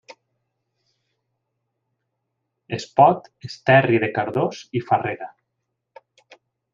[2.77, 5.29] Espot, Esterri de Cardós i Farrera.